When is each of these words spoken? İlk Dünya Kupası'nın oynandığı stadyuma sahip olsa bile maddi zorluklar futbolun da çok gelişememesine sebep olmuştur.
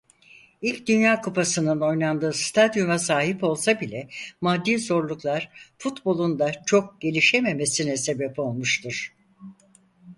İlk 0.61 0.87
Dünya 0.87 1.21
Kupası'nın 1.21 1.81
oynandığı 1.81 2.33
stadyuma 2.33 2.99
sahip 2.99 3.43
olsa 3.43 3.81
bile 3.81 4.07
maddi 4.41 4.79
zorluklar 4.79 5.49
futbolun 5.77 6.39
da 6.39 6.51
çok 6.65 7.01
gelişememesine 7.01 7.97
sebep 7.97 8.39
olmuştur. 8.39 9.13